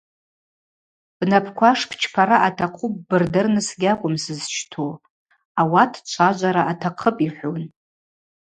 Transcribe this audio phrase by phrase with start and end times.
[1.17, 4.87] Бнапӏква шбчпара атахъу ббырдырныс гьакӏвым сызщту,
[5.61, 7.63] ауат чважвара атахъыпӏ, йхӏвун.